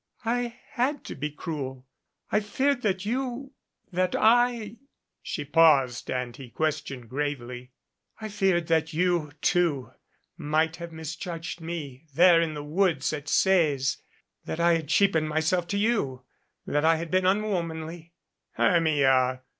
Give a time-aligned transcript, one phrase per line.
[0.25, 1.85] "I had to be cruel.
[2.31, 3.53] I feared that you
[3.91, 4.77] that I"
[5.21, 7.73] She paused and he questioned gravely.
[8.19, 9.91] "I feared that you, too,
[10.37, 14.01] might have misjudged me there in the woods at Sees
[14.45, 16.23] that I had cheapened myself to you
[16.65, 18.13] that I had been unwomanly."
[18.53, 19.43] "Hermia!"